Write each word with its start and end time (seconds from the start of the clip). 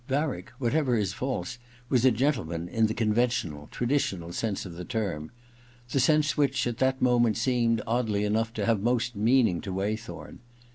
Varick, 0.07 0.49
whatever 0.57 0.95
his 0.95 1.13
faults, 1.13 1.59
was 1.87 2.03
a 2.03 2.09
gentleman, 2.09 2.67
in 2.67 2.87
the 2.87 2.93
conventional, 2.95 3.67
traditional 3.69 4.33
sense 4.33 4.65
of 4.65 4.73
the 4.73 4.83
term: 4.83 5.29
the 5.91 5.99
sense 5.99 6.35
which 6.35 6.65
at 6.65 6.79
that 6.79 7.03
moment 7.03 7.37
seemed, 7.37 7.83
oddly 7.85 8.23
enough, 8.25 8.51
to 8.53 8.65
have 8.65 8.81
most 8.81 9.15
meaning 9.15 9.61
to 9.61 9.71
Waythorn. 9.71 10.39